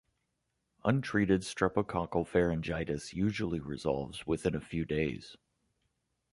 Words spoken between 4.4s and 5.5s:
a few days.